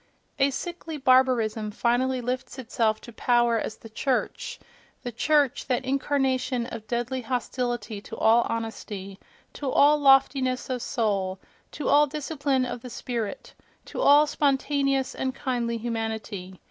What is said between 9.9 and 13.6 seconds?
loftiness of soul, to all discipline of the spirit,